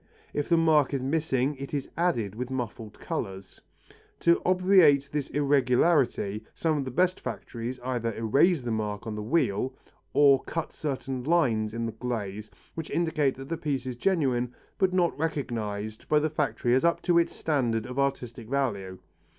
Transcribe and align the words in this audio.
If 0.33 0.49
the 0.49 0.57
mark 0.57 0.95
is 0.95 1.03
missing 1.03 1.55
it 1.57 1.75
is 1.75 1.87
added 1.95 2.33
with 2.33 2.49
muffled 2.49 2.99
colours. 2.99 3.61
To 4.21 4.41
obviate 4.43 5.07
this 5.11 5.29
irregularity 5.29 6.43
some 6.55 6.79
of 6.79 6.85
the 6.85 6.89
best 6.89 7.19
factories 7.19 7.79
either 7.81 8.11
erase 8.15 8.63
the 8.63 8.71
mark 8.71 9.05
on 9.05 9.13
the 9.13 9.21
wheel, 9.21 9.75
or 10.11 10.41
cut 10.45 10.73
certain 10.73 11.23
lines 11.23 11.71
in 11.71 11.85
the 11.85 11.91
glaze 11.91 12.49
which 12.73 12.89
indicate 12.89 13.35
that 13.35 13.49
the 13.49 13.57
piece 13.57 13.85
is 13.85 13.95
genuine 13.95 14.55
but 14.79 14.91
not 14.91 15.15
recognized 15.19 16.09
by 16.09 16.17
the 16.17 16.31
factory 16.31 16.73
as 16.73 16.83
up 16.83 17.03
to 17.03 17.19
its 17.19 17.35
standard 17.35 17.85
of 17.85 17.99
artistic 17.99 18.49
value. 18.49 18.97